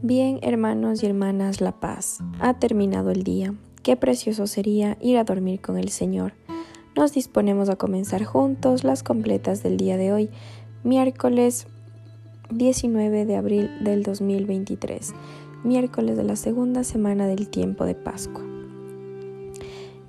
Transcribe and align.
Bien, 0.00 0.38
hermanos 0.42 1.02
y 1.02 1.06
hermanas, 1.06 1.60
la 1.60 1.72
paz. 1.72 2.20
Ha 2.38 2.54
terminado 2.54 3.10
el 3.10 3.24
día. 3.24 3.54
Qué 3.82 3.96
precioso 3.96 4.46
sería 4.46 4.96
ir 5.00 5.18
a 5.18 5.24
dormir 5.24 5.60
con 5.60 5.76
el 5.76 5.88
Señor. 5.88 6.34
Nos 6.94 7.12
disponemos 7.12 7.68
a 7.68 7.74
comenzar 7.74 8.22
juntos 8.22 8.84
las 8.84 9.02
completas 9.02 9.64
del 9.64 9.76
día 9.76 9.96
de 9.96 10.12
hoy, 10.12 10.30
miércoles 10.84 11.66
19 12.50 13.26
de 13.26 13.36
abril 13.36 13.70
del 13.80 14.04
2023, 14.04 15.14
miércoles 15.64 16.16
de 16.16 16.22
la 16.22 16.36
segunda 16.36 16.84
semana 16.84 17.26
del 17.26 17.48
tiempo 17.48 17.84
de 17.84 17.96
Pascua. 17.96 18.44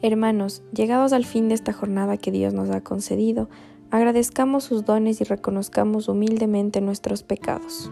Hermanos, 0.04 0.62
llegados 0.72 1.14
al 1.14 1.26
fin 1.26 1.50
de 1.50 1.56
esta 1.56 1.74
jornada 1.74 2.18
que 2.18 2.30
Dios 2.30 2.54
nos 2.54 2.70
ha 2.70 2.82
concedido, 2.82 3.50
agradezcamos 3.90 4.66
sus 4.66 4.86
dones 4.86 5.20
y 5.20 5.24
reconozcamos 5.24 6.10
humildemente 6.10 6.80
nuestros 6.80 7.24
pecados. 7.24 7.92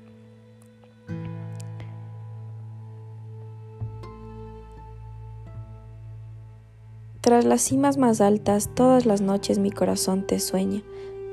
Tras 7.21 7.45
las 7.45 7.61
cimas 7.61 7.97
más 7.97 8.19
altas, 8.19 8.71
todas 8.73 9.05
las 9.05 9.21
noches 9.21 9.59
mi 9.59 9.69
corazón 9.69 10.25
te 10.25 10.39
sueña, 10.39 10.81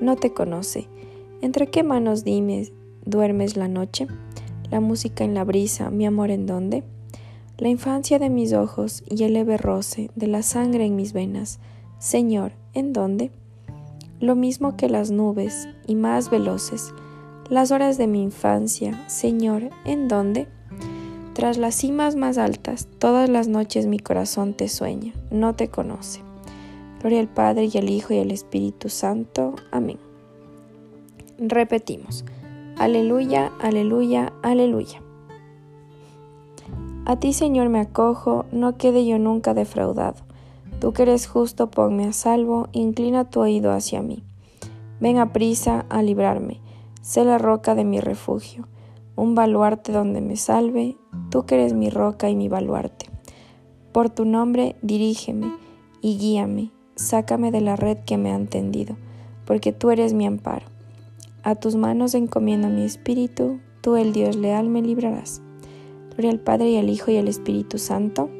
no 0.02 0.16
te 0.16 0.34
conoce. 0.34 0.86
¿Entre 1.40 1.68
qué 1.68 1.82
manos 1.82 2.24
dime 2.24 2.70
duermes 3.06 3.56
la 3.56 3.68
noche? 3.68 4.06
La 4.70 4.80
música 4.80 5.24
en 5.24 5.32
la 5.32 5.44
brisa, 5.44 5.90
mi 5.90 6.04
amor 6.04 6.30
en 6.30 6.44
dónde? 6.44 6.84
La 7.56 7.68
infancia 7.68 8.18
de 8.18 8.28
mis 8.28 8.52
ojos 8.52 9.02
y 9.08 9.24
el 9.24 9.32
leve 9.32 9.56
roce 9.56 10.10
de 10.14 10.26
la 10.26 10.42
sangre 10.42 10.84
en 10.84 10.94
mis 10.94 11.14
venas. 11.14 11.58
Señor, 11.98 12.52
¿en 12.74 12.92
dónde? 12.92 13.32
Lo 14.20 14.36
mismo 14.36 14.76
que 14.76 14.90
las 14.90 15.10
nubes 15.10 15.68
y 15.86 15.94
más 15.94 16.28
veloces. 16.28 16.92
Las 17.48 17.70
horas 17.70 17.96
de 17.96 18.08
mi 18.08 18.22
infancia, 18.22 19.08
Señor, 19.08 19.70
¿en 19.86 20.06
dónde? 20.06 20.48
Tras 21.38 21.56
las 21.56 21.76
cimas 21.76 22.16
más 22.16 22.36
altas, 22.36 22.88
todas 22.98 23.28
las 23.28 23.46
noches 23.46 23.86
mi 23.86 24.00
corazón 24.00 24.54
te 24.54 24.66
sueña, 24.66 25.12
no 25.30 25.54
te 25.54 25.68
conoce. 25.68 26.20
Gloria 26.98 27.20
al 27.20 27.28
Padre 27.28 27.70
y 27.72 27.78
al 27.78 27.88
Hijo 27.90 28.12
y 28.12 28.18
al 28.18 28.32
Espíritu 28.32 28.88
Santo. 28.88 29.54
Amén. 29.70 30.00
Repetimos. 31.38 32.24
Aleluya, 32.76 33.52
aleluya, 33.60 34.32
aleluya. 34.42 35.00
A 37.04 37.14
ti, 37.20 37.32
Señor, 37.32 37.68
me 37.68 37.78
acojo, 37.78 38.44
no 38.50 38.76
quede 38.76 39.06
yo 39.06 39.20
nunca 39.20 39.54
defraudado. 39.54 40.24
Tú 40.80 40.92
que 40.92 41.02
eres 41.02 41.28
justo, 41.28 41.70
ponme 41.70 42.06
a 42.06 42.12
salvo, 42.12 42.66
inclina 42.72 43.30
tu 43.30 43.38
oído 43.38 43.70
hacia 43.70 44.02
mí. 44.02 44.24
Ven 44.98 45.18
a 45.18 45.32
prisa 45.32 45.86
a 45.88 46.02
librarme, 46.02 46.58
sé 47.00 47.24
la 47.24 47.38
roca 47.38 47.76
de 47.76 47.84
mi 47.84 48.00
refugio 48.00 48.66
un 49.18 49.34
baluarte 49.34 49.90
donde 49.90 50.20
me 50.20 50.36
salve, 50.36 50.96
tú 51.30 51.44
que 51.44 51.56
eres 51.56 51.74
mi 51.74 51.90
roca 51.90 52.30
y 52.30 52.36
mi 52.36 52.48
baluarte. 52.48 53.06
Por 53.92 54.10
tu 54.10 54.24
nombre 54.24 54.76
dirígeme 54.80 55.52
y 56.00 56.18
guíame, 56.18 56.70
sácame 56.94 57.50
de 57.50 57.60
la 57.60 57.74
red 57.74 57.98
que 58.06 58.16
me 58.16 58.30
han 58.30 58.46
tendido, 58.46 58.96
porque 59.44 59.72
tú 59.72 59.90
eres 59.90 60.12
mi 60.12 60.24
amparo. 60.24 60.66
A 61.42 61.56
tus 61.56 61.74
manos 61.74 62.14
encomiendo 62.14 62.68
mi 62.68 62.84
espíritu, 62.84 63.58
tú 63.80 63.96
el 63.96 64.12
Dios 64.12 64.36
leal 64.36 64.68
me 64.68 64.82
librarás. 64.82 65.42
Gloria 66.10 66.30
al 66.30 66.40
Padre 66.40 66.70
y 66.70 66.76
al 66.76 66.88
Hijo 66.88 67.10
y 67.10 67.16
al 67.16 67.26
Espíritu 67.26 67.78
Santo. 67.78 68.30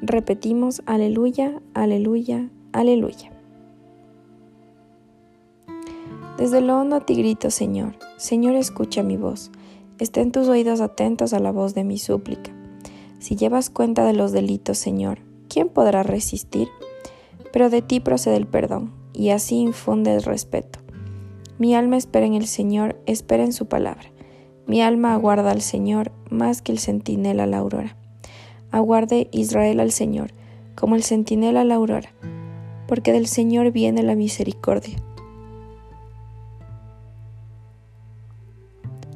Repetimos, 0.00 0.82
aleluya, 0.86 1.60
aleluya, 1.74 2.50
aleluya. 2.72 3.30
Desde 6.42 6.60
lo 6.60 6.76
hondo 6.76 6.96
a 6.96 7.06
ti 7.06 7.14
grito, 7.14 7.52
Señor. 7.52 7.94
Señor, 8.16 8.56
escucha 8.56 9.04
mi 9.04 9.16
voz. 9.16 9.52
Estén 10.00 10.32
tus 10.32 10.48
oídos 10.48 10.80
atentos 10.80 11.34
a 11.34 11.38
la 11.38 11.52
voz 11.52 11.72
de 11.72 11.84
mi 11.84 11.98
súplica. 11.98 12.50
Si 13.20 13.36
llevas 13.36 13.70
cuenta 13.70 14.04
de 14.04 14.12
los 14.12 14.32
delitos, 14.32 14.76
Señor, 14.76 15.20
¿quién 15.48 15.68
podrá 15.68 16.02
resistir? 16.02 16.66
Pero 17.52 17.70
de 17.70 17.80
ti 17.80 18.00
procede 18.00 18.34
el 18.34 18.48
perdón, 18.48 18.92
y 19.12 19.28
así 19.28 19.54
infunde 19.54 20.12
el 20.16 20.24
respeto. 20.24 20.80
Mi 21.58 21.76
alma 21.76 21.96
espera 21.96 22.26
en 22.26 22.34
el 22.34 22.48
Señor, 22.48 23.00
espera 23.06 23.44
en 23.44 23.52
su 23.52 23.66
palabra. 23.66 24.10
Mi 24.66 24.82
alma 24.82 25.14
aguarda 25.14 25.52
al 25.52 25.62
Señor 25.62 26.10
más 26.28 26.60
que 26.60 26.72
el 26.72 26.80
centinela 26.80 27.44
a 27.44 27.46
la 27.46 27.58
aurora. 27.58 27.96
Aguarde 28.72 29.28
Israel 29.30 29.78
al 29.78 29.92
Señor, 29.92 30.32
como 30.74 30.96
el 30.96 31.04
centinela 31.04 31.60
a 31.60 31.64
la 31.64 31.76
aurora, 31.76 32.12
porque 32.88 33.12
del 33.12 33.28
Señor 33.28 33.70
viene 33.70 34.02
la 34.02 34.16
misericordia 34.16 34.96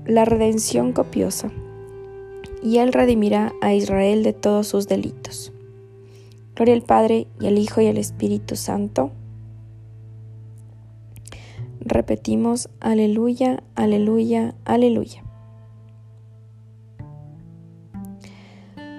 la 0.07 0.25
redención 0.25 0.93
copiosa, 0.93 1.51
y 2.63 2.79
Él 2.79 2.93
redimirá 2.93 3.53
a 3.61 3.75
Israel 3.75 4.23
de 4.23 4.33
todos 4.33 4.67
sus 4.67 4.89
delitos. 4.89 5.53
Gloria 6.55 6.75
al 6.75 6.83
Padre 6.83 7.27
y 7.41 7.47
al 7.47 7.59
Hijo 7.59 7.81
y 7.81 7.87
al 7.87 7.99
Espíritu 7.99 8.57
Santo. 8.57 9.11
Repetimos, 11.81 12.69
aleluya, 12.81 13.63
aleluya, 13.75 14.55
aleluya. 14.65 15.23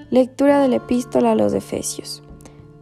Lectura 0.09 0.61
de 0.61 0.69
la 0.69 0.77
epístola 0.77 1.31
a 1.31 1.35
los 1.35 1.53
Efesios. 1.53 2.23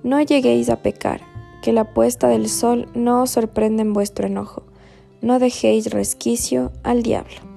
No 0.03 0.21
lleguéis 0.21 0.69
a 0.69 0.83
pecar, 0.83 1.21
que 1.63 1.73
la 1.73 1.93
puesta 1.93 2.27
del 2.27 2.49
sol 2.49 2.87
no 2.93 3.23
os 3.23 3.31
sorprenda 3.31 3.81
en 3.81 3.93
vuestro 3.93 4.27
enojo, 4.27 4.63
no 5.21 5.39
dejéis 5.39 5.89
resquicio 5.89 6.71
al 6.83 7.01
diablo. 7.01 7.54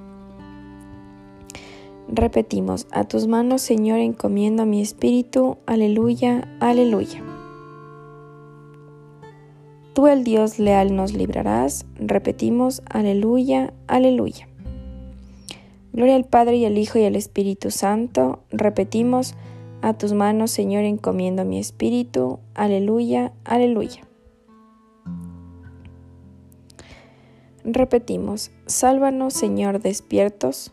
Repetimos, 2.10 2.86
a 2.90 3.04
tus 3.04 3.26
manos, 3.26 3.60
Señor, 3.60 3.98
encomiendo 3.98 4.64
mi 4.64 4.80
espíritu. 4.80 5.58
Aleluya, 5.66 6.48
aleluya. 6.58 7.22
Tú, 9.92 10.06
el 10.06 10.24
Dios 10.24 10.58
leal, 10.58 10.96
nos 10.96 11.12
librarás. 11.12 11.84
Repetimos, 11.96 12.82
aleluya, 12.88 13.74
aleluya. 13.88 14.48
Gloria 15.92 16.16
al 16.16 16.24
Padre 16.24 16.56
y 16.56 16.64
al 16.64 16.78
Hijo 16.78 16.98
y 16.98 17.04
al 17.04 17.14
Espíritu 17.14 17.70
Santo. 17.70 18.42
Repetimos, 18.50 19.34
a 19.82 19.92
tus 19.92 20.14
manos, 20.14 20.50
Señor, 20.50 20.84
encomiendo 20.84 21.44
mi 21.44 21.58
espíritu. 21.58 22.38
Aleluya, 22.54 23.32
aleluya. 23.44 24.00
Repetimos, 27.64 28.50
sálvanos, 28.64 29.34
Señor, 29.34 29.82
despiertos 29.82 30.72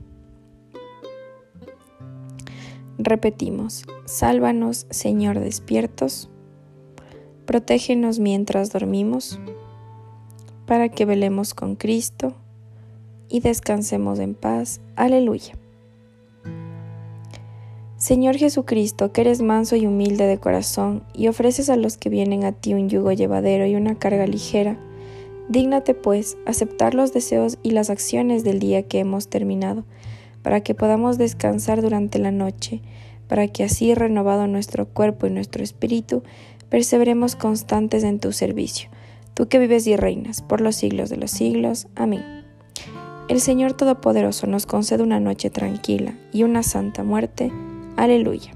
Repetimos, 3.03 3.83
sálvanos, 4.05 4.85
Señor, 4.91 5.39
despiertos, 5.39 6.29
protégenos 7.47 8.19
mientras 8.19 8.71
dormimos, 8.71 9.39
para 10.67 10.87
que 10.89 11.05
velemos 11.05 11.55
con 11.55 11.75
Cristo 11.75 12.35
y 13.27 13.39
descansemos 13.39 14.19
en 14.19 14.35
paz. 14.35 14.81
Aleluya. 14.95 15.55
Señor 17.97 18.37
Jesucristo, 18.37 19.11
que 19.11 19.21
eres 19.21 19.41
manso 19.41 19.75
y 19.75 19.87
humilde 19.87 20.27
de 20.27 20.37
corazón 20.37 21.03
y 21.15 21.27
ofreces 21.27 21.71
a 21.71 21.77
los 21.77 21.97
que 21.97 22.09
vienen 22.09 22.43
a 22.43 22.51
ti 22.51 22.75
un 22.75 22.87
yugo 22.87 23.13
llevadero 23.13 23.65
y 23.65 23.73
una 23.73 23.97
carga 23.97 24.27
ligera, 24.27 24.77
dígnate 25.49 25.95
pues 25.95 26.37
aceptar 26.45 26.93
los 26.93 27.13
deseos 27.13 27.57
y 27.63 27.71
las 27.71 27.89
acciones 27.89 28.43
del 28.43 28.59
día 28.59 28.83
que 28.83 28.99
hemos 28.99 29.27
terminado 29.27 29.85
para 30.41 30.61
que 30.61 30.75
podamos 30.75 31.17
descansar 31.17 31.81
durante 31.81 32.19
la 32.19 32.31
noche, 32.31 32.81
para 33.27 33.47
que 33.47 33.63
así, 33.63 33.93
renovado 33.93 34.47
nuestro 34.47 34.87
cuerpo 34.87 35.27
y 35.27 35.29
nuestro 35.29 35.63
espíritu, 35.63 36.23
perseveremos 36.69 37.35
constantes 37.35 38.03
en 38.03 38.19
tu 38.19 38.31
servicio, 38.31 38.89
tú 39.33 39.47
que 39.47 39.59
vives 39.59 39.87
y 39.87 39.95
reinas 39.95 40.41
por 40.41 40.61
los 40.61 40.75
siglos 40.75 41.09
de 41.09 41.17
los 41.17 41.31
siglos. 41.31 41.87
Amén. 41.95 42.23
El 43.27 43.39
Señor 43.39 43.73
Todopoderoso 43.73 44.47
nos 44.47 44.65
concede 44.65 45.03
una 45.03 45.19
noche 45.19 45.49
tranquila 45.49 46.15
y 46.33 46.43
una 46.43 46.63
santa 46.63 47.03
muerte. 47.03 47.51
Aleluya. 47.95 48.51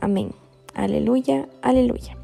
Amén. 0.00 0.32
Aleluya, 0.74 1.48
aleluya. 1.60 2.16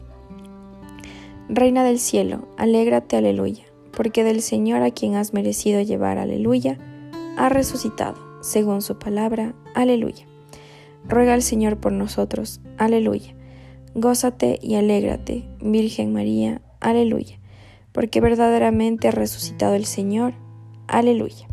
Reina 1.48 1.84
del 1.84 1.98
cielo, 1.98 2.48
alégrate, 2.56 3.16
aleluya, 3.16 3.64
porque 3.96 4.24
del 4.24 4.42
Señor 4.42 4.82
a 4.82 4.90
quien 4.90 5.16
has 5.16 5.32
merecido 5.32 5.80
llevar, 5.82 6.18
aleluya, 6.18 6.78
ha 7.38 7.48
resucitado, 7.48 8.16
según 8.42 8.82
su 8.82 8.98
palabra, 8.98 9.54
aleluya. 9.74 10.26
Ruega 11.08 11.34
al 11.34 11.42
Señor 11.42 11.78
por 11.78 11.92
nosotros. 11.92 12.60
Aleluya. 12.76 13.34
Gózate 13.94 14.58
y 14.60 14.74
alégrate, 14.74 15.48
Virgen 15.60 16.12
María. 16.12 16.60
Aleluya. 16.80 17.38
Porque 17.92 18.20
verdaderamente 18.20 19.08
ha 19.08 19.12
resucitado 19.12 19.74
el 19.74 19.86
Señor. 19.86 20.34
Aleluya. 20.86 21.48